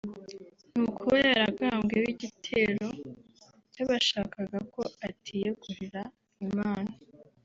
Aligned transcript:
ni 0.73 0.79
ukuba 0.87 1.15
yaragabweho 1.29 2.07
igitero 2.15 2.87
cy’ 3.73 3.79
abashakaga 3.83 4.57
ko 4.73 4.81
atiyegurira 5.07 6.01
Imana 6.45 6.93